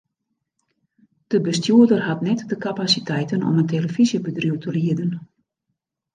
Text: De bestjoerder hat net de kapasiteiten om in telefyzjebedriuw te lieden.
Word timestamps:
De 1.27 1.41
bestjoerder 1.41 2.01
hat 2.05 2.21
net 2.21 2.49
de 2.49 2.57
kapasiteiten 2.57 3.43
om 3.43 3.57
in 3.59 3.65
telefyzjebedriuw 3.65 4.57
te 4.57 4.71
lieden. 4.71 5.29